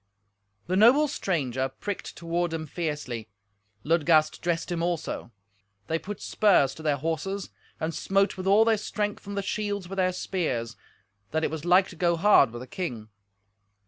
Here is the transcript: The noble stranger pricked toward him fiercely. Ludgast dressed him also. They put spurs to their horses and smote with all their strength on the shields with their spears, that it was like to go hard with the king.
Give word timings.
The 0.65 0.75
noble 0.75 1.07
stranger 1.07 1.69
pricked 1.69 2.15
toward 2.17 2.53
him 2.53 2.65
fiercely. 2.65 3.29
Ludgast 3.83 4.41
dressed 4.41 4.71
him 4.71 4.81
also. 4.81 5.31
They 5.85 5.99
put 5.99 6.19
spurs 6.19 6.73
to 6.73 6.81
their 6.81 6.97
horses 6.97 7.51
and 7.79 7.93
smote 7.93 8.35
with 8.35 8.47
all 8.47 8.65
their 8.65 8.77
strength 8.77 9.27
on 9.27 9.35
the 9.35 9.43
shields 9.43 9.87
with 9.87 9.97
their 9.97 10.11
spears, 10.11 10.75
that 11.29 11.43
it 11.43 11.51
was 11.51 11.65
like 11.65 11.87
to 11.89 11.95
go 11.95 12.15
hard 12.15 12.49
with 12.51 12.61
the 12.61 12.65
king. 12.67 13.09